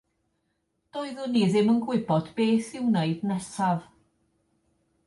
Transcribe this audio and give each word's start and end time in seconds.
Doeddwn 0.95 1.35
ni 1.35 1.43
ddim 1.51 1.69
yn 1.75 1.83
gwybod 1.85 2.33
beth 2.41 2.73
i 2.81 2.83
wneud 2.87 3.25
nesaf. 3.35 3.87